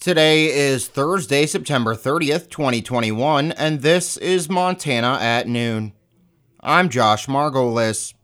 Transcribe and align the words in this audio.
Today 0.00 0.56
is 0.56 0.86
Thursday, 0.86 1.44
September 1.44 1.92
30th, 1.92 2.48
2021, 2.50 3.50
and 3.50 3.82
this 3.82 4.16
is 4.18 4.48
Montana 4.48 5.18
at 5.20 5.48
noon. 5.48 5.92
I'm 6.60 6.88
Josh 6.88 7.26
Margolis. 7.26 8.14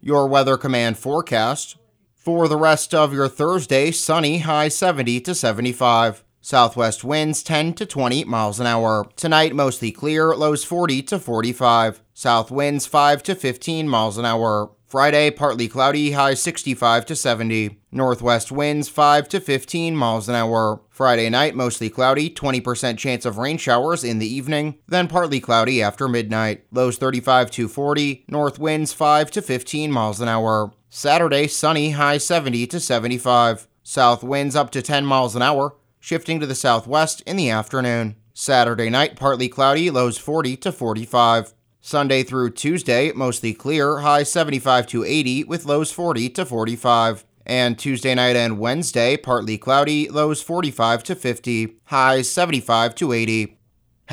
Your 0.00 0.28
Weather 0.28 0.56
Command 0.56 0.96
forecast 0.96 1.76
for 2.14 2.46
the 2.46 2.56
rest 2.56 2.94
of 2.94 3.12
your 3.12 3.26
Thursday 3.26 3.90
sunny, 3.90 4.38
high 4.38 4.68
70 4.68 5.20
to 5.22 5.34
75. 5.34 6.22
Southwest 6.40 7.02
winds 7.02 7.42
10 7.42 7.74
to 7.74 7.84
20 7.84 8.22
miles 8.26 8.60
an 8.60 8.68
hour. 8.68 9.08
Tonight, 9.16 9.56
mostly 9.56 9.90
clear, 9.90 10.36
lows 10.36 10.62
40 10.62 11.02
to 11.02 11.18
45. 11.18 12.00
South 12.14 12.52
winds 12.52 12.86
5 12.86 13.24
to 13.24 13.34
15 13.34 13.88
miles 13.88 14.18
an 14.18 14.24
hour. 14.24 14.70
Friday, 14.92 15.30
partly 15.30 15.68
cloudy, 15.68 16.10
high 16.10 16.34
65 16.34 17.06
to 17.06 17.16
70. 17.16 17.80
Northwest 17.92 18.52
winds 18.52 18.90
5 18.90 19.26
to 19.30 19.40
15 19.40 19.96
miles 19.96 20.28
an 20.28 20.34
hour. 20.34 20.82
Friday 20.90 21.30
night, 21.30 21.54
mostly 21.54 21.88
cloudy, 21.88 22.28
20% 22.28 22.98
chance 22.98 23.24
of 23.24 23.38
rain 23.38 23.56
showers 23.56 24.04
in 24.04 24.18
the 24.18 24.26
evening, 24.26 24.74
then 24.86 25.08
partly 25.08 25.40
cloudy 25.40 25.82
after 25.82 26.08
midnight. 26.08 26.66
Lows 26.70 26.98
35 26.98 27.50
to 27.52 27.68
40. 27.68 28.26
North 28.28 28.58
winds 28.58 28.92
5 28.92 29.30
to 29.30 29.40
15 29.40 29.90
miles 29.90 30.20
an 30.20 30.28
hour. 30.28 30.72
Saturday, 30.90 31.46
sunny, 31.46 31.92
high 31.92 32.18
70 32.18 32.66
to 32.66 32.78
75. 32.78 33.66
South 33.82 34.22
winds 34.22 34.54
up 34.54 34.68
to 34.72 34.82
10 34.82 35.06
miles 35.06 35.34
an 35.34 35.40
hour, 35.40 35.74
shifting 36.00 36.38
to 36.38 36.44
the 36.44 36.54
southwest 36.54 37.22
in 37.22 37.36
the 37.36 37.48
afternoon. 37.48 38.16
Saturday 38.34 38.90
night, 38.90 39.16
partly 39.16 39.48
cloudy, 39.48 39.88
lows 39.88 40.18
40 40.18 40.58
to 40.58 40.70
45. 40.70 41.54
Sunday 41.84 42.22
through 42.22 42.50
Tuesday, 42.50 43.10
mostly 43.10 43.52
clear, 43.52 43.98
high 43.98 44.22
75 44.22 44.86
to 44.86 45.02
80 45.02 45.42
with 45.44 45.66
lows 45.66 45.90
40 45.90 46.30
to 46.30 46.46
45. 46.46 47.24
And 47.44 47.76
Tuesday 47.76 48.14
night 48.14 48.36
and 48.36 48.60
Wednesday, 48.60 49.16
partly 49.16 49.58
cloudy, 49.58 50.08
lows 50.08 50.40
45 50.40 51.02
to 51.02 51.16
50, 51.16 51.74
highs 51.86 52.30
75 52.30 52.94
to 52.94 53.12
80. 53.12 53.58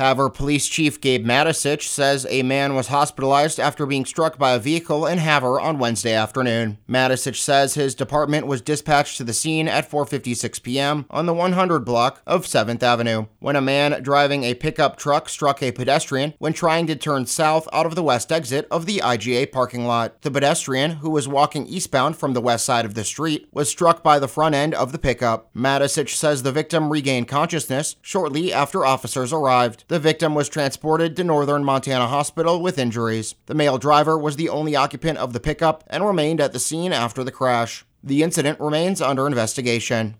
Havre 0.00 0.30
Police 0.30 0.66
Chief 0.66 0.98
Gabe 0.98 1.26
Matisich 1.26 1.82
says 1.82 2.26
a 2.30 2.42
man 2.42 2.74
was 2.74 2.88
hospitalized 2.88 3.60
after 3.60 3.84
being 3.84 4.06
struck 4.06 4.38
by 4.38 4.52
a 4.52 4.58
vehicle 4.58 5.04
in 5.04 5.18
Havre 5.18 5.60
on 5.60 5.78
Wednesday 5.78 6.14
afternoon. 6.14 6.78
Matisich 6.88 7.36
says 7.36 7.74
his 7.74 7.94
department 7.94 8.46
was 8.46 8.62
dispatched 8.62 9.18
to 9.18 9.24
the 9.24 9.34
scene 9.34 9.68
at 9.68 9.90
4:56 9.90 10.62
p.m. 10.62 11.04
on 11.10 11.26
the 11.26 11.34
100 11.34 11.80
block 11.80 12.22
of 12.26 12.46
7th 12.46 12.82
Avenue 12.82 13.26
when 13.40 13.56
a 13.56 13.60
man 13.60 14.02
driving 14.02 14.42
a 14.42 14.54
pickup 14.54 14.96
truck 14.96 15.28
struck 15.28 15.62
a 15.62 15.70
pedestrian 15.70 16.32
when 16.38 16.54
trying 16.54 16.86
to 16.86 16.96
turn 16.96 17.26
south 17.26 17.68
out 17.70 17.84
of 17.84 17.94
the 17.94 18.02
west 18.02 18.32
exit 18.32 18.66
of 18.70 18.86
the 18.86 19.02
IGA 19.04 19.52
parking 19.52 19.84
lot. 19.84 20.22
The 20.22 20.30
pedestrian, 20.30 20.92
who 20.92 21.10
was 21.10 21.28
walking 21.28 21.66
eastbound 21.66 22.16
from 22.16 22.32
the 22.32 22.40
west 22.40 22.64
side 22.64 22.86
of 22.86 22.94
the 22.94 23.04
street, 23.04 23.48
was 23.52 23.68
struck 23.68 24.02
by 24.02 24.18
the 24.18 24.28
front 24.28 24.54
end 24.54 24.72
of 24.72 24.92
the 24.92 24.98
pickup. 24.98 25.52
Matisich 25.54 26.16
says 26.16 26.42
the 26.42 26.52
victim 26.52 26.88
regained 26.88 27.28
consciousness 27.28 27.96
shortly 28.00 28.50
after 28.50 28.86
officers 28.86 29.30
arrived. 29.30 29.84
The 29.90 29.98
victim 29.98 30.36
was 30.36 30.48
transported 30.48 31.16
to 31.16 31.24
Northern 31.24 31.64
Montana 31.64 32.06
Hospital 32.06 32.62
with 32.62 32.78
injuries. 32.78 33.34
The 33.46 33.56
male 33.56 33.76
driver 33.76 34.16
was 34.16 34.36
the 34.36 34.48
only 34.48 34.76
occupant 34.76 35.18
of 35.18 35.32
the 35.32 35.40
pickup 35.40 35.82
and 35.88 36.06
remained 36.06 36.40
at 36.40 36.52
the 36.52 36.60
scene 36.60 36.92
after 36.92 37.24
the 37.24 37.32
crash. 37.32 37.84
The 38.00 38.22
incident 38.22 38.60
remains 38.60 39.02
under 39.02 39.26
investigation. 39.26 40.14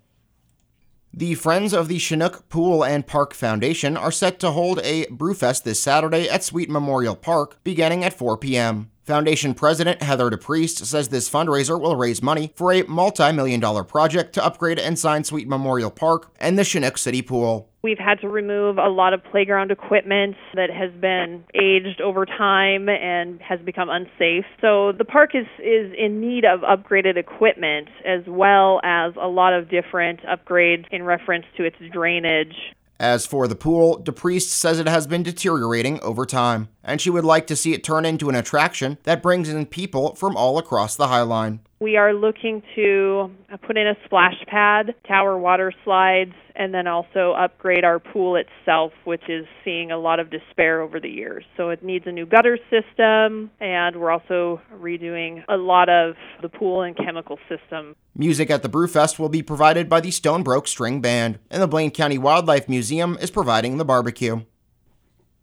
The 1.14 1.36
Friends 1.36 1.72
of 1.72 1.86
the 1.86 2.00
Chinook 2.00 2.48
Pool 2.48 2.84
and 2.84 3.06
Park 3.06 3.32
Foundation 3.32 3.96
are 3.96 4.10
set 4.10 4.40
to 4.40 4.50
hold 4.50 4.80
a 4.82 5.06
brewfest 5.06 5.62
this 5.62 5.80
Saturday 5.80 6.28
at 6.28 6.42
Sweet 6.42 6.68
Memorial 6.68 7.14
Park 7.14 7.62
beginning 7.62 8.02
at 8.02 8.18
4 8.18 8.38
p.m. 8.38 8.90
Foundation 9.04 9.54
President 9.54 10.02
Heather 10.02 10.30
DePriest 10.30 10.84
says 10.84 11.10
this 11.10 11.30
fundraiser 11.30 11.80
will 11.80 11.94
raise 11.94 12.24
money 12.24 12.52
for 12.56 12.72
a 12.72 12.82
multi 12.88 13.30
million 13.30 13.60
dollar 13.60 13.84
project 13.84 14.32
to 14.32 14.44
upgrade 14.44 14.80
Ensign 14.80 15.22
Sweet 15.22 15.46
Memorial 15.46 15.92
Park 15.92 16.34
and 16.40 16.58
the 16.58 16.64
Chinook 16.64 16.98
City 16.98 17.22
Pool. 17.22 17.69
We've 17.82 17.98
had 17.98 18.20
to 18.20 18.28
remove 18.28 18.76
a 18.76 18.88
lot 18.88 19.14
of 19.14 19.24
playground 19.24 19.70
equipment 19.70 20.36
that 20.54 20.68
has 20.70 20.90
been 21.00 21.44
aged 21.54 22.02
over 22.02 22.26
time 22.26 22.90
and 22.90 23.40
has 23.40 23.58
become 23.60 23.88
unsafe. 23.88 24.44
So 24.60 24.92
the 24.92 25.04
park 25.04 25.34
is, 25.34 25.46
is 25.58 25.92
in 25.96 26.20
need 26.20 26.44
of 26.44 26.60
upgraded 26.60 27.16
equipment 27.16 27.88
as 28.04 28.22
well 28.26 28.80
as 28.84 29.14
a 29.16 29.28
lot 29.28 29.54
of 29.54 29.70
different 29.70 30.20
upgrades 30.24 30.84
in 30.90 31.04
reference 31.04 31.46
to 31.56 31.64
its 31.64 31.76
drainage. 31.90 32.54
As 32.98 33.24
for 33.24 33.48
the 33.48 33.56
pool, 33.56 33.98
DePriest 34.02 34.48
says 34.48 34.78
it 34.78 34.86
has 34.86 35.06
been 35.06 35.22
deteriorating 35.22 35.98
over 36.02 36.26
time, 36.26 36.68
and 36.84 37.00
she 37.00 37.08
would 37.08 37.24
like 37.24 37.46
to 37.46 37.56
see 37.56 37.72
it 37.72 37.82
turn 37.82 38.04
into 38.04 38.28
an 38.28 38.34
attraction 38.34 38.98
that 39.04 39.22
brings 39.22 39.48
in 39.48 39.64
people 39.64 40.14
from 40.16 40.36
all 40.36 40.58
across 40.58 40.96
the 40.96 41.06
Highline. 41.06 41.60
We 41.82 41.96
are 41.96 42.12
looking 42.12 42.62
to 42.76 43.30
uh, 43.50 43.56
put 43.56 43.78
in 43.78 43.86
a 43.86 43.94
splash 44.04 44.34
pad, 44.46 44.94
tower 45.08 45.38
water 45.38 45.72
slides, 45.82 46.34
and 46.54 46.74
then 46.74 46.86
also 46.86 47.32
upgrade 47.32 47.84
our 47.84 47.98
pool 47.98 48.36
itself, 48.36 48.92
which 49.04 49.22
is 49.30 49.46
seeing 49.64 49.90
a 49.90 49.96
lot 49.96 50.20
of 50.20 50.28
despair 50.30 50.82
over 50.82 51.00
the 51.00 51.08
years. 51.08 51.42
So 51.56 51.70
it 51.70 51.82
needs 51.82 52.06
a 52.06 52.12
new 52.12 52.26
gutter 52.26 52.58
system, 52.68 53.50
and 53.60 53.96
we're 53.96 54.10
also 54.10 54.60
redoing 54.74 55.42
a 55.48 55.56
lot 55.56 55.88
of 55.88 56.16
the 56.42 56.50
pool 56.50 56.82
and 56.82 56.94
chemical 56.94 57.38
system. 57.48 57.96
Music 58.14 58.50
at 58.50 58.62
the 58.62 58.68
Brewfest 58.68 59.18
will 59.18 59.30
be 59.30 59.42
provided 59.42 59.88
by 59.88 60.02
the 60.02 60.10
Stonebroke 60.10 60.68
String 60.68 61.00
Band, 61.00 61.38
and 61.50 61.62
the 61.62 61.66
Blaine 61.66 61.92
County 61.92 62.18
Wildlife 62.18 62.68
Museum 62.68 63.16
is 63.22 63.30
providing 63.30 63.78
the 63.78 63.86
barbecue. 63.86 64.42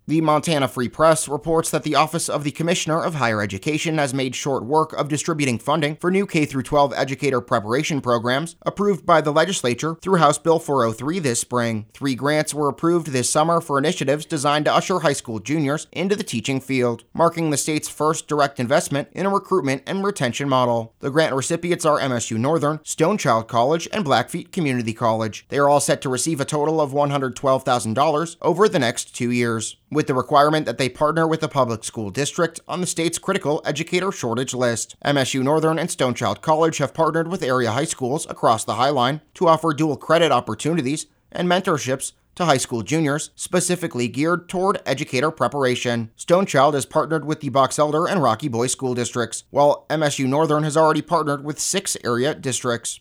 The 0.09 0.21
Montana 0.21 0.69
Free 0.69 0.87
Press 0.87 1.27
reports 1.27 1.69
that 1.71 1.83
the 1.83 1.95
Office 1.95 2.29
of 2.29 2.45
the 2.45 2.51
Commissioner 2.51 3.03
of 3.03 3.15
Higher 3.15 3.41
Education 3.41 3.97
has 3.97 4.13
made 4.13 4.35
short 4.35 4.63
work 4.63 4.93
of 4.93 5.09
distributing 5.09 5.59
funding 5.59 5.97
for 5.97 6.09
new 6.09 6.25
K 6.25 6.45
12 6.45 6.93
educator 6.95 7.41
preparation 7.41 7.99
programs 7.99 8.55
approved 8.61 9.05
by 9.05 9.19
the 9.19 9.33
legislature 9.33 9.95
through 9.95 10.15
House 10.15 10.37
Bill 10.37 10.59
403 10.59 11.19
this 11.19 11.41
spring. 11.41 11.87
Three 11.93 12.15
grants 12.15 12.53
were 12.53 12.69
approved 12.69 13.07
this 13.07 13.29
summer 13.29 13.59
for 13.59 13.77
initiatives 13.77 14.25
designed 14.25 14.63
to 14.63 14.73
usher 14.73 14.99
high 14.99 15.11
school 15.11 15.39
juniors 15.39 15.87
into 15.91 16.15
the 16.15 16.23
teaching 16.23 16.61
field, 16.61 17.03
marking 17.13 17.49
the 17.49 17.57
state's 17.57 17.89
first 17.89 18.29
direct 18.29 18.61
investment 18.61 19.09
in 19.11 19.25
a 19.25 19.29
recruitment 19.29 19.83
and 19.85 20.05
retention 20.05 20.47
model. 20.47 20.95
The 20.99 21.11
grant 21.11 21.35
recipients 21.35 21.83
are 21.83 21.99
MSU 21.99 22.37
Northern, 22.37 22.79
Stone 22.85 23.17
Child 23.17 23.49
College, 23.49 23.89
and 23.91 24.05
Blackfeet 24.05 24.53
Community 24.53 24.93
College. 24.93 25.45
They 25.49 25.57
are 25.57 25.67
all 25.67 25.81
set 25.81 26.01
to 26.03 26.07
receive 26.07 26.39
a 26.39 26.45
total 26.45 26.79
of 26.79 26.93
$112,000 26.93 28.37
over 28.41 28.69
the 28.69 28.79
next 28.79 29.13
two 29.13 29.31
years 29.31 29.75
with 29.89 30.07
the 30.07 30.13
requirement 30.13 30.65
that 30.65 30.77
they 30.77 30.89
partner 30.89 31.27
with 31.27 31.43
a 31.43 31.47
public 31.47 31.83
school 31.83 32.09
district 32.09 32.59
on 32.67 32.81
the 32.81 32.87
state's 32.87 33.17
critical 33.17 33.61
educator 33.65 34.11
shortage 34.11 34.53
list. 34.53 34.95
MSU 35.03 35.43
Northern 35.43 35.79
and 35.79 35.89
Stone 35.89 36.15
Child 36.15 36.41
College 36.41 36.77
have 36.77 36.93
partnered 36.93 37.27
with 37.27 37.43
area 37.43 37.71
high 37.71 37.85
schools 37.85 38.27
across 38.29 38.63
the 38.63 38.73
Highline 38.73 39.21
to 39.35 39.47
offer 39.47 39.73
dual 39.73 39.97
credit 39.97 40.31
opportunities 40.31 41.07
and 41.31 41.47
mentorships 41.47 42.13
to 42.35 42.45
high 42.45 42.57
school 42.57 42.83
juniors, 42.83 43.31
specifically 43.35 44.07
geared 44.07 44.47
toward 44.47 44.81
educator 44.85 45.31
preparation. 45.31 46.11
Stone 46.15 46.45
Child 46.45 46.75
has 46.75 46.85
partnered 46.85 47.25
with 47.25 47.39
the 47.39 47.49
Box 47.49 47.79
Elder 47.79 48.07
and 48.07 48.21
Rocky 48.21 48.47
Boy 48.47 48.67
school 48.67 48.93
districts, 48.93 49.43
while 49.49 49.85
MSU 49.89 50.27
Northern 50.27 50.63
has 50.63 50.77
already 50.77 51.01
partnered 51.01 51.43
with 51.43 51.59
six 51.59 51.97
area 52.03 52.35
districts. 52.35 52.99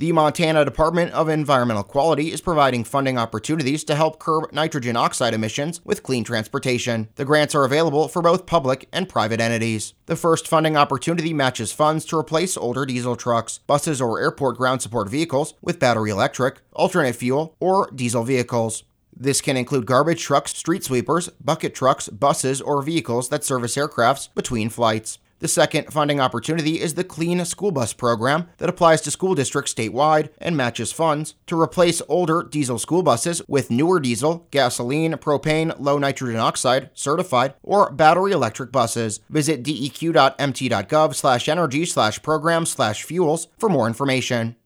The 0.00 0.12
Montana 0.12 0.64
Department 0.64 1.12
of 1.12 1.28
Environmental 1.28 1.82
Quality 1.82 2.32
is 2.32 2.40
providing 2.40 2.84
funding 2.84 3.18
opportunities 3.18 3.84
to 3.84 3.94
help 3.94 4.18
curb 4.18 4.50
nitrogen 4.50 4.96
oxide 4.96 5.34
emissions 5.34 5.84
with 5.84 6.02
clean 6.02 6.24
transportation. 6.24 7.10
The 7.16 7.26
grants 7.26 7.54
are 7.54 7.66
available 7.66 8.08
for 8.08 8.22
both 8.22 8.46
public 8.46 8.88
and 8.94 9.10
private 9.10 9.42
entities. 9.42 9.92
The 10.06 10.16
first 10.16 10.48
funding 10.48 10.74
opportunity 10.74 11.34
matches 11.34 11.70
funds 11.70 12.06
to 12.06 12.18
replace 12.18 12.56
older 12.56 12.86
diesel 12.86 13.14
trucks, 13.14 13.58
buses, 13.58 14.00
or 14.00 14.18
airport 14.18 14.56
ground 14.56 14.80
support 14.80 15.10
vehicles 15.10 15.52
with 15.60 15.78
battery 15.78 16.08
electric, 16.08 16.62
alternate 16.72 17.16
fuel, 17.16 17.54
or 17.60 17.90
diesel 17.94 18.24
vehicles. 18.24 18.84
This 19.14 19.42
can 19.42 19.58
include 19.58 19.84
garbage 19.84 20.22
trucks, 20.22 20.56
street 20.56 20.82
sweepers, 20.82 21.28
bucket 21.44 21.74
trucks, 21.74 22.08
buses, 22.08 22.62
or 22.62 22.80
vehicles 22.80 23.28
that 23.28 23.44
service 23.44 23.76
aircrafts 23.76 24.30
between 24.34 24.70
flights. 24.70 25.18
The 25.40 25.48
second 25.48 25.90
funding 25.90 26.20
opportunity 26.20 26.80
is 26.80 26.94
the 26.94 27.02
Clean 27.02 27.42
School 27.46 27.70
Bus 27.70 27.94
Program 27.94 28.48
that 28.58 28.68
applies 28.68 29.00
to 29.00 29.10
school 29.10 29.34
districts 29.34 29.72
statewide 29.72 30.28
and 30.36 30.54
matches 30.54 30.92
funds 30.92 31.34
to 31.46 31.58
replace 31.58 32.02
older 32.08 32.42
diesel 32.42 32.78
school 32.78 33.02
buses 33.02 33.40
with 33.48 33.70
newer 33.70 34.00
diesel, 34.00 34.46
gasoline, 34.50 35.14
propane, 35.14 35.74
low 35.78 35.96
nitrogen 35.96 36.38
oxide, 36.38 36.90
certified, 36.92 37.54
or 37.62 37.90
battery 37.90 38.32
electric 38.32 38.70
buses. 38.70 39.20
Visit 39.30 39.62
deq.mt.gov 39.62 41.14
slash 41.14 41.48
energy 41.48 41.86
slash 41.86 42.20
program 42.20 42.66
slash 42.66 43.02
fuels 43.02 43.48
for 43.56 43.70
more 43.70 43.86
information. 43.86 44.56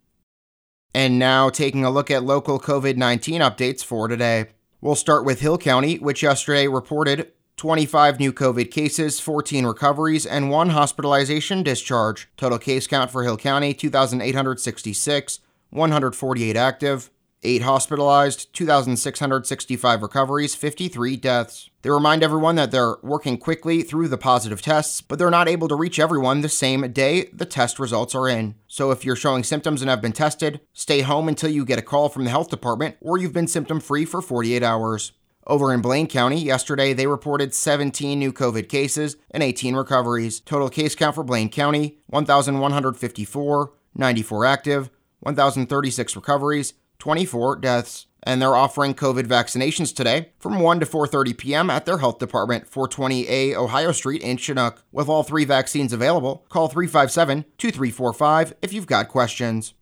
And 0.92 1.20
now 1.20 1.50
taking 1.50 1.84
a 1.84 1.90
look 1.90 2.10
at 2.10 2.24
local 2.24 2.58
COVID 2.58 2.96
19 2.96 3.40
updates 3.40 3.84
for 3.84 4.08
today. 4.08 4.46
We'll 4.80 4.96
start 4.96 5.24
with 5.24 5.40
Hill 5.40 5.56
County, 5.56 5.98
which 5.98 6.24
yesterday 6.24 6.66
reported 6.66 7.30
25 7.56 8.18
new 8.18 8.32
COVID 8.32 8.70
cases, 8.70 9.20
14 9.20 9.64
recoveries, 9.66 10.26
and 10.26 10.50
one 10.50 10.70
hospitalization 10.70 11.62
discharge. 11.62 12.28
Total 12.36 12.58
case 12.58 12.86
count 12.86 13.10
for 13.10 13.22
Hill 13.22 13.36
County 13.36 13.74
2,866, 13.74 15.40
148 15.70 16.56
active. 16.56 17.10
8 17.44 17.62
hospitalized, 17.62 18.52
2,665 18.54 20.02
recoveries, 20.02 20.54
53 20.54 21.16
deaths. 21.16 21.70
They 21.82 21.90
remind 21.90 22.22
everyone 22.22 22.56
that 22.56 22.70
they're 22.70 22.96
working 23.02 23.36
quickly 23.36 23.82
through 23.82 24.08
the 24.08 24.16
positive 24.16 24.62
tests, 24.62 25.02
but 25.02 25.18
they're 25.18 25.30
not 25.30 25.48
able 25.48 25.68
to 25.68 25.74
reach 25.74 25.98
everyone 25.98 26.40
the 26.40 26.48
same 26.48 26.90
day 26.92 27.28
the 27.32 27.44
test 27.44 27.78
results 27.78 28.14
are 28.14 28.28
in. 28.28 28.54
So 28.66 28.90
if 28.90 29.04
you're 29.04 29.16
showing 29.16 29.44
symptoms 29.44 29.82
and 29.82 29.90
have 29.90 30.00
been 30.00 30.12
tested, 30.12 30.60
stay 30.72 31.02
home 31.02 31.28
until 31.28 31.50
you 31.50 31.64
get 31.64 31.78
a 31.78 31.82
call 31.82 32.08
from 32.08 32.24
the 32.24 32.30
health 32.30 32.48
department 32.48 32.96
or 33.00 33.18
you've 33.18 33.34
been 33.34 33.46
symptom 33.46 33.78
free 33.78 34.06
for 34.06 34.22
48 34.22 34.62
hours. 34.62 35.12
Over 35.46 35.74
in 35.74 35.82
Blaine 35.82 36.06
County, 36.06 36.40
yesterday 36.40 36.94
they 36.94 37.06
reported 37.06 37.52
17 37.54 38.18
new 38.18 38.32
COVID 38.32 38.68
cases 38.68 39.16
and 39.30 39.42
18 39.42 39.76
recoveries. 39.76 40.40
Total 40.40 40.70
case 40.70 40.94
count 40.94 41.14
for 41.14 41.22
Blaine 41.22 41.50
County 41.50 41.98
1,154, 42.06 43.72
94 43.94 44.44
active, 44.46 44.90
1,036 45.20 46.16
recoveries, 46.16 46.74
24 46.98 47.56
deaths. 47.56 48.06
And 48.26 48.40
they're 48.40 48.56
offering 48.56 48.94
COVID 48.94 49.24
vaccinations 49.24 49.94
today 49.94 50.30
from 50.38 50.60
1 50.60 50.80
to 50.80 50.86
4:30 50.86 51.36
p.m. 51.36 51.68
at 51.68 51.84
their 51.84 51.98
health 51.98 52.18
department, 52.18 52.70
420A 52.70 53.54
Ohio 53.54 53.92
Street 53.92 54.22
in 54.22 54.38
Chinook. 54.38 54.82
With 54.92 55.10
all 55.10 55.22
three 55.22 55.44
vaccines 55.44 55.92
available, 55.92 56.46
call 56.48 56.70
357-2345 56.70 58.54
if 58.62 58.72
you've 58.72 58.86
got 58.86 59.08
questions. 59.08 59.74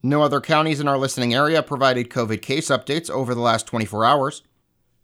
No 0.00 0.22
other 0.22 0.40
counties 0.40 0.78
in 0.78 0.86
our 0.86 0.96
listening 0.96 1.34
area 1.34 1.60
provided 1.60 2.08
COVID 2.08 2.40
case 2.40 2.68
updates 2.68 3.10
over 3.10 3.34
the 3.34 3.40
last 3.40 3.66
24 3.66 4.04
hours. 4.04 4.44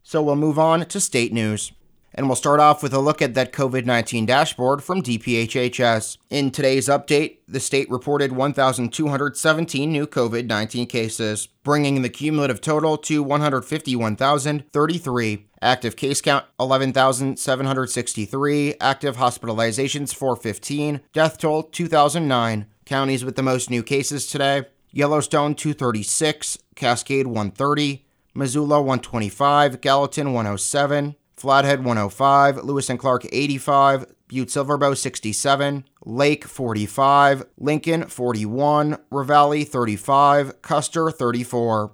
So 0.03 0.23
we'll 0.23 0.37
move 0.37 0.59
on 0.59 0.87
to 0.87 1.01
state 1.01 1.33
news. 1.33 1.73
And 2.15 2.27
we'll 2.27 2.37
start 2.37 2.61
off 2.61 2.83
with 2.83 2.93
a 2.93 2.99
look 2.99 3.23
at 3.23 3.33
that 3.35 3.55
COVID 3.55 3.87
19 3.87 4.27
dashboard 4.27 4.85
from 4.85 5.03
DPHHS. 5.03 6.19
In 6.29 6.51
today's 6.51 6.89
update, 6.89 7.39
the 7.49 7.59
state 7.59 7.91
reported 7.91 8.33
1,217 8.33 9.91
new 9.91 10.07
COVID 10.07 10.47
19 10.47 10.89
cases, 10.89 11.47
bringing 11.47 12.03
the 12.03 12.11
cumulative 12.11 12.61
total 12.61 12.99
to 12.99 13.23
151,033. 13.23 15.47
Active 15.63 15.97
case 15.97 16.21
count 16.21 16.45
11,763. 16.61 18.75
Active 18.81 19.17
hospitalizations 19.17 20.15
415. 20.15 21.01
Death 21.15 21.39
toll 21.39 21.63
2,009. 21.63 22.67
Counties 22.85 23.25
with 23.25 23.37
the 23.37 23.43
most 23.43 23.71
new 23.71 23.83
cases 23.83 24.27
today 24.27 24.67
Yellowstone 24.95 25.55
236, 25.55 26.59
Cascade 26.75 27.27
130. 27.27 28.05
Missoula 28.35 28.81
125, 28.81 29.81
Gallatin 29.81 30.33
107, 30.33 31.17
Flathead 31.35 31.85
105, 31.85 32.65
Lewis 32.65 32.89
and 32.89 32.99
Clark 32.99 33.27
85, 33.31 34.07
Butte 34.29 34.49
Silverbow 34.49 34.97
67, 34.97 35.85
Lake 36.05 36.45
45, 36.45 37.45
Lincoln 37.59 38.07
41, 38.07 38.97
Ravalli 39.11 39.69
35, 39.69 40.63
Custer 40.63 41.11
34. 41.11 41.93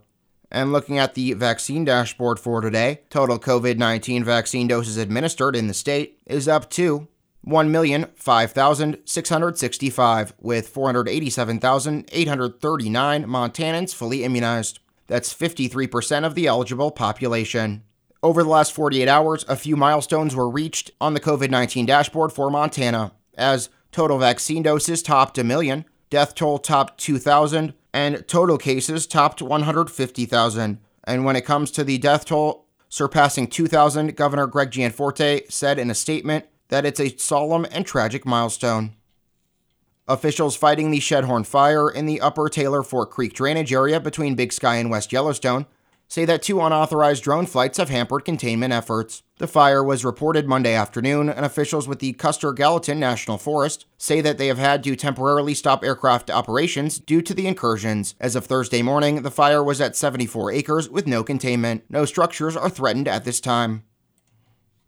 And 0.50 0.72
looking 0.72 0.98
at 0.98 1.12
the 1.14 1.34
vaccine 1.34 1.84
dashboard 1.84 2.38
for 2.38 2.60
today, 2.60 3.00
total 3.10 3.38
COVID 3.38 3.76
19 3.76 4.22
vaccine 4.24 4.68
doses 4.68 4.96
administered 4.96 5.56
in 5.56 5.66
the 5.66 5.74
state 5.74 6.20
is 6.26 6.46
up 6.46 6.70
to 6.70 7.08
1,005,665, 7.46 10.32
with 10.40 10.68
487,839 10.68 13.24
Montanans 13.24 13.94
fully 13.94 14.24
immunized. 14.24 14.80
That's 15.08 15.34
53% 15.34 16.24
of 16.24 16.34
the 16.34 16.46
eligible 16.46 16.92
population. 16.92 17.82
Over 18.22 18.42
the 18.42 18.48
last 18.48 18.72
48 18.72 19.08
hours, 19.08 19.44
a 19.48 19.56
few 19.56 19.76
milestones 19.76 20.36
were 20.36 20.48
reached 20.48 20.90
on 21.00 21.14
the 21.14 21.20
COVID 21.20 21.50
19 21.50 21.86
dashboard 21.86 22.32
for 22.32 22.50
Montana, 22.50 23.12
as 23.36 23.70
total 23.92 24.18
vaccine 24.18 24.62
doses 24.62 25.02
topped 25.02 25.38
a 25.38 25.44
million, 25.44 25.84
death 26.10 26.34
toll 26.34 26.58
topped 26.58 26.98
2,000, 27.00 27.74
and 27.92 28.26
total 28.28 28.58
cases 28.58 29.06
topped 29.06 29.40
150,000. 29.40 30.78
And 31.04 31.24
when 31.24 31.36
it 31.36 31.44
comes 31.44 31.70
to 31.72 31.84
the 31.84 31.98
death 31.98 32.24
toll 32.24 32.66
surpassing 32.88 33.46
2,000, 33.46 34.16
Governor 34.16 34.46
Greg 34.46 34.70
Gianforte 34.70 35.42
said 35.48 35.78
in 35.78 35.90
a 35.90 35.94
statement 35.94 36.46
that 36.68 36.84
it's 36.84 37.00
a 37.00 37.16
solemn 37.16 37.66
and 37.70 37.86
tragic 37.86 38.26
milestone. 38.26 38.94
Officials 40.08 40.56
fighting 40.56 40.90
the 40.90 41.00
Shedhorn 41.00 41.44
fire 41.44 41.90
in 41.90 42.06
the 42.06 42.22
upper 42.22 42.48
Taylor 42.48 42.82
Fork 42.82 43.10
Creek 43.10 43.34
drainage 43.34 43.74
area 43.74 44.00
between 44.00 44.34
Big 44.34 44.54
Sky 44.54 44.76
and 44.76 44.90
West 44.90 45.12
Yellowstone 45.12 45.66
say 46.08 46.24
that 46.24 46.42
two 46.42 46.62
unauthorized 46.62 47.22
drone 47.22 47.44
flights 47.44 47.76
have 47.76 47.90
hampered 47.90 48.24
containment 48.24 48.72
efforts. 48.72 49.22
The 49.36 49.46
fire 49.46 49.84
was 49.84 50.06
reported 50.06 50.48
Monday 50.48 50.72
afternoon, 50.72 51.28
and 51.28 51.44
officials 51.44 51.86
with 51.86 51.98
the 51.98 52.14
Custer 52.14 52.54
Gallatin 52.54 52.98
National 52.98 53.36
Forest 53.36 53.84
say 53.98 54.22
that 54.22 54.38
they 54.38 54.46
have 54.46 54.56
had 54.56 54.82
to 54.84 54.96
temporarily 54.96 55.52
stop 55.52 55.84
aircraft 55.84 56.30
operations 56.30 56.98
due 56.98 57.20
to 57.20 57.34
the 57.34 57.46
incursions. 57.46 58.14
As 58.18 58.34
of 58.34 58.46
Thursday 58.46 58.80
morning, 58.80 59.20
the 59.20 59.30
fire 59.30 59.62
was 59.62 59.78
at 59.78 59.94
74 59.94 60.52
acres 60.52 60.88
with 60.88 61.06
no 61.06 61.22
containment. 61.22 61.84
No 61.90 62.06
structures 62.06 62.56
are 62.56 62.70
threatened 62.70 63.06
at 63.06 63.26
this 63.26 63.40
time. 63.40 63.84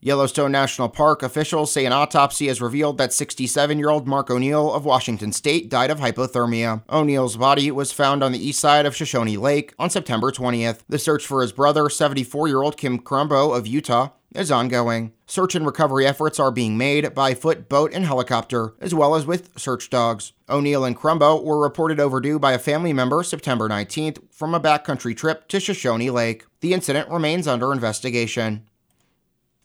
Yellowstone 0.02 0.50
National 0.50 0.88
Park 0.88 1.23
officials 1.23 1.70
say 1.70 1.85
an 1.85 1.93
autopsy 1.93 2.47
has 2.47 2.62
revealed 2.62 2.97
that 2.97 3.12
67 3.12 3.79
year 3.79 3.91
old 3.91 4.08
Mark 4.08 4.31
O'Neill 4.31 4.73
of 4.73 4.87
Washington 4.87 5.31
State 5.31 5.69
died 5.69 5.91
of 5.91 6.00
hypothermia. 6.00 6.82
O'Neill's 6.88 7.37
body 7.37 7.70
was 7.70 7.93
found 7.93 8.25
on 8.25 8.32
the 8.32 8.43
east 8.43 8.61
side 8.61 8.87
of 8.87 8.97
Shoshone 8.97 9.37
Lake 9.37 9.75
on 9.79 9.91
September 9.91 10.32
20th. 10.32 10.81
The 10.88 10.99
search 10.99 11.26
for 11.26 11.43
his 11.43 11.52
brother, 11.52 11.91
74 11.91 12.49
year 12.49 12.62
old 12.62 12.79
Kim 12.79 12.99
Crumbo 12.99 13.55
of 13.55 13.67
Utah, 13.67 14.08
is 14.35 14.50
ongoing. 14.50 15.12
Search 15.26 15.55
and 15.55 15.67
recovery 15.67 16.06
efforts 16.06 16.41
are 16.41 16.50
being 16.50 16.79
made 16.79 17.14
by 17.14 17.35
foot, 17.35 17.69
boat, 17.69 17.93
and 17.93 18.06
helicopter, 18.06 18.73
as 18.81 18.94
well 18.94 19.14
as 19.14 19.26
with 19.26 19.58
search 19.58 19.91
dogs. 19.91 20.32
O'Neill 20.49 20.85
and 20.85 20.96
Crumbo 20.96 21.44
were 21.44 21.61
reported 21.61 22.00
overdue 22.00 22.38
by 22.38 22.53
a 22.53 22.58
family 22.58 22.94
member 22.94 23.23
September 23.23 23.69
19th 23.69 24.19
from 24.31 24.55
a 24.55 24.61
backcountry 24.61 25.14
trip 25.14 25.46
to 25.49 25.61
Shoshone 25.61 26.11
Lake. 26.11 26.46
The 26.61 26.73
incident 26.73 27.11
remains 27.11 27.46
under 27.46 27.73
investigation. 27.73 28.67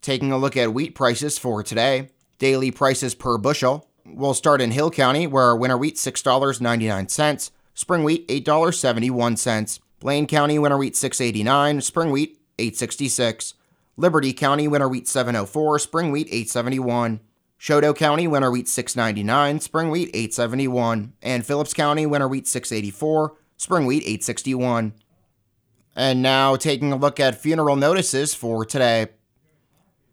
Taking 0.06 0.32
a 0.32 0.38
look 0.38 0.56
at 0.56 0.72
wheat 0.72 0.94
prices 0.94 1.40
for 1.40 1.64
today, 1.64 2.10
daily 2.38 2.70
prices 2.70 3.16
per 3.16 3.40
bushel. 3.40 3.90
We'll 4.06 4.36
start 4.36 4.62
in 4.62 4.70
Hill 4.70 4.92
County, 4.92 5.26
where 5.26 5.56
winter 5.56 5.80
wheat 5.80 5.96
$6.99, 5.96 7.50
spring 7.74 8.04
wheat 8.04 8.28
$8.71, 8.28 9.80
Blaine 10.00 10.28
County 10.28 10.60
winter 10.60 10.78
wheat 10.78 10.94
6.89, 10.94 11.82
spring 11.82 12.12
wheat 12.12 12.38
8.66, 12.60 13.56
Liberty 13.98 14.32
County 14.32 14.68
winter 14.68 14.88
wheat 14.88 15.06
7.04, 15.06 15.82
spring 15.82 16.12
wheat 16.12 16.30
8.71. 16.30 17.20
Chouteau 17.60 17.96
County 17.96 18.28
winter 18.28 18.52
wheat 18.52 18.68
6.99, 18.68 19.60
spring 19.60 19.90
wheat 19.90 20.14
8.71, 20.14 21.14
and 21.24 21.44
Phillips 21.44 21.74
County 21.74 22.06
winter 22.06 22.28
wheat 22.28 22.46
6.84, 22.46 23.32
spring 23.58 23.88
wheat 23.88 24.06
8.61. 24.06 24.92
And 25.96 26.22
now 26.22 26.58
taking 26.58 26.94
a 26.94 26.96
look 26.96 27.20
at 27.20 27.42
funeral 27.42 27.76
notices 27.76 28.36
for 28.36 28.64
today. 28.66 29.08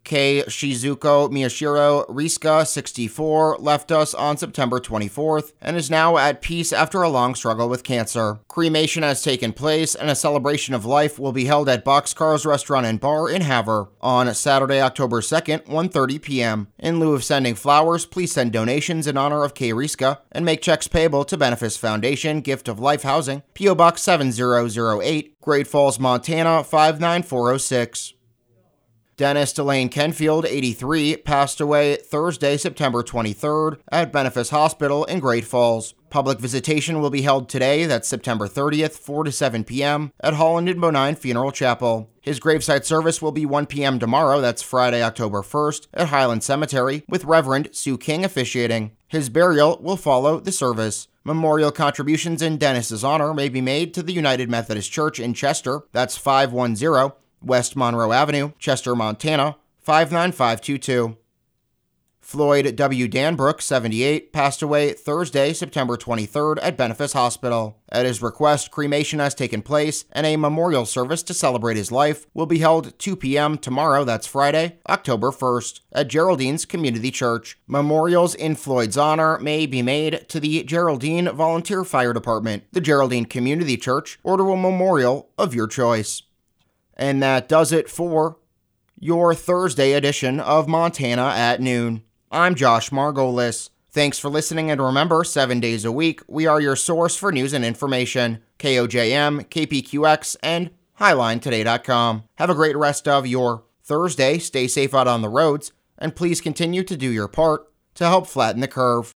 Kei 0.05 0.43
Shizuko 0.43 1.31
Miyashiro 1.31 2.07
Riska, 2.09 2.67
64, 2.67 3.59
left 3.59 3.93
us 3.93 4.15
on 4.15 4.37
September 4.37 4.81
24th 4.81 5.53
and 5.61 5.77
is 5.77 5.91
now 5.91 6.17
at 6.19 6.43
peace 6.43 6.73
after 6.73 7.03
a 7.03 7.09
long 7.09 7.35
struggle 7.35 7.69
with 7.69 7.85
cancer. 7.85 8.41
Cremation 8.49 9.03
has 9.03 9.23
taken 9.23 9.53
place 9.53 9.95
and 9.95 10.11
a 10.11 10.15
celebration 10.15 10.75
of 10.75 10.85
life 10.85 11.19
will 11.19 11.33
be 11.33 11.45
held 11.45 11.69
at 11.69 11.85
Boxcars 11.85 12.44
Restaurant 12.44 12.87
and 12.87 13.01
Bar 13.01 13.31
in 13.31 13.43
Havre 13.43 13.89
on 14.01 14.32
Saturday, 14.35 14.81
October 14.81 15.21
2nd, 15.21 15.67
1:30 15.67 16.23
p.m. 16.23 16.69
In 16.79 16.99
lieu 16.99 17.15
of 17.15 17.25
sending 17.25 17.55
flowers, 17.55 18.06
please 18.06 18.32
send 18.32 18.53
donations 18.53 19.06
in 19.06 19.17
honor 19.17 19.44
of 19.44 19.55
Kei 19.55 19.71
Riska 19.71 20.19
and 20.32 20.44
make 20.44 20.63
checks 20.63 20.89
payable 20.89 21.25
to 21.25 21.39
Benefis 21.39 21.79
Foundation, 21.79 22.41
Gift 22.41 22.69
of 22.69 22.81
Life 22.81 23.03
Housing, 23.03 23.43
PO 23.55 23.75
Box 23.75 24.03
7008, 24.03 25.41
Great 25.41 25.67
Falls, 25.67 25.99
Montana 25.99 26.65
59406. 26.65 28.15
Dennis 29.17 29.53
Delane 29.53 29.91
Kenfield, 29.91 30.47
83, 30.47 31.19
passed 31.19 31.61
away 31.61 31.97
Thursday, 31.97 32.57
September 32.57 33.03
23rd 33.03 33.79
at 33.91 34.13
Benefis 34.13 34.51
Hospital 34.51 35.05
in 35.05 35.21
Great 35.21 35.45
Falls. 35.45 35.95
Public 36.09 36.41
visitation 36.41 37.01
will 37.01 37.11
be 37.11 37.23
held 37.23 37.49
today, 37.49 37.87
that's 37.87 38.09
September 38.09 38.49
30th, 38.49 38.93
4 38.93 39.25
to 39.25 39.33
7 39.33 39.65
p.m., 39.65 40.13
at 40.21 40.35
Holland 40.35 40.69
and 40.69 40.81
Bonine 40.81 41.17
Funeral 41.17 41.53
Chapel. 41.53 42.11
His 42.21 42.41
gravesite 42.41 42.85
service 42.85 43.21
will 43.21 43.33
be 43.33 43.47
1 43.47 43.67
p.m. 43.67 43.99
tomorrow, 43.99 44.41
that's 44.41 44.63
Friday, 44.63 45.03
October 45.03 45.43
1st, 45.43 45.89
at 45.95 46.09
Highland 46.09 46.43
Cemetery, 46.43 47.05
with 47.09 47.25
Reverend 47.25 47.71
Sue 47.73 47.99
King 47.99 48.25
officiating. 48.25 48.93
His 49.09 49.29
burial 49.29 49.79
will 49.83 49.97
follow 49.97 50.41
the 50.41 50.53
service. 50.53 51.09
Memorial 51.25 51.71
contributions 51.71 52.43
in 52.43 52.59
Dennis's 52.59 53.05
honor 53.05 53.33
may 53.33 53.49
be 53.49 53.61
made 53.61 53.95
to 53.95 54.03
the 54.03 54.13
United 54.13 54.51
Methodist 54.51 54.91
Church 54.91 55.21
in 55.21 55.35
Chester, 55.35 55.83
that's 55.93 56.17
510 56.17 57.13
West 57.44 57.77
Monroe 57.77 58.13
Avenue, 58.13 58.53
Chester, 58.58 58.94
Montana 58.94 59.56
59522. 59.81 61.17
Floyd 62.22 62.77
W. 62.77 63.08
Danbrook, 63.08 63.61
78, 63.61 64.32
passed 64.32 64.63
away 64.63 64.93
Thursday, 64.93 65.53
September 65.53 65.96
23rd 65.96 66.58
at 66.63 66.79
Benefis 66.79 67.15
Hospital. 67.15 67.82
At 67.91 68.06
his 68.06 68.22
request, 68.22 68.70
cremation 68.70 69.19
has 69.19 69.34
taken 69.34 69.61
place, 69.61 70.05
and 70.13 70.25
a 70.25 70.37
memorial 70.37 70.87
service 70.87 71.25
to 71.25 71.34
celebrate 71.34 71.77
his 71.77 71.91
life 71.91 72.27
will 72.32 72.46
be 72.46 72.61
held 72.61 72.96
2 72.99 73.17
p.m. 73.17 73.58
tomorrow, 73.58 74.05
that's 74.05 74.29
Friday, 74.29 74.79
October 74.89 75.31
1st, 75.31 75.81
at 75.93 76.08
Geraldine's 76.08 76.65
Community 76.65 77.11
Church. 77.11 77.58
Memorials 77.67 78.37
in 78.37 78.55
Floyd's 78.55 78.96
honor 78.96 79.39
may 79.41 79.67
be 79.67 79.82
made 79.82 80.25
to 80.29 80.39
the 80.39 80.63
Geraldine 80.63 81.29
Volunteer 81.29 81.84
Fire 81.84 82.13
Department, 82.13 82.63
the 82.72 82.81
Geraldine 82.81 83.27
Community 83.27 83.77
Church, 83.77 84.20
or 84.22 84.37
to 84.37 84.53
a 84.53 84.56
memorial 84.56 85.29
of 85.37 85.56
your 85.56 85.67
choice. 85.67 86.22
And 86.96 87.22
that 87.22 87.49
does 87.49 87.72
it 87.72 87.89
for 87.89 88.39
your 88.99 89.34
Thursday 89.34 89.93
edition 89.93 90.39
of 90.39 90.69
Montana 90.69 91.32
at 91.34 91.61
Noon. 91.61 92.03
I'm 92.31 92.55
Josh 92.55 92.91
Margolis. 92.91 93.70
Thanks 93.91 94.19
for 94.19 94.31
listening, 94.31 94.70
and 94.70 94.81
remember, 94.81 95.22
seven 95.22 95.61
days 95.61 95.84
a 95.84 95.93
week, 95.93 96.22
we 96.27 96.46
are 96.46 96.61
your 96.63 96.77
source 96.77 97.15
for 97.15 97.31
news 97.31 97.53
and 97.53 97.63
information. 97.63 98.43
KOJM, 98.58 99.49
KPQX, 99.49 100.37
and 100.43 100.70
HighlineToday.com. 100.99 102.25
Have 102.37 102.49
a 102.49 102.55
great 102.55 102.77
rest 102.77 103.06
of 103.06 103.27
your 103.27 103.65
Thursday. 103.84 104.39
Stay 104.39 104.67
safe 104.67 104.94
out 104.94 105.08
on 105.08 105.20
the 105.20 105.29
roads, 105.29 105.72
and 105.99 106.17
please 106.17 106.41
continue 106.41 106.82
to 106.84 106.96
do 106.96 107.11
your 107.11 107.29
part 107.29 107.70
to 107.96 108.06
help 108.06 108.27
flatten 108.27 108.63
the 108.63 108.69
curve. 108.69 109.13